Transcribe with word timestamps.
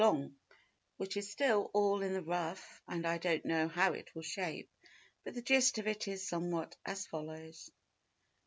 long, 0.01 0.33
which 0.97 1.15
is 1.15 1.29
still 1.29 1.69
all 1.75 2.01
in 2.01 2.13
the 2.13 2.21
rough 2.23 2.81
and 2.87 3.05
I 3.05 3.19
don't 3.19 3.45
know 3.45 3.67
how 3.67 3.93
it 3.93 4.09
will 4.15 4.23
shape, 4.23 4.67
but 5.23 5.35
the 5.35 5.43
gist 5.43 5.77
of 5.77 5.85
it 5.85 6.07
is 6.07 6.27
somewhat 6.27 6.75
as 6.83 7.05
follows:— 7.05 7.69
1. 7.69 7.75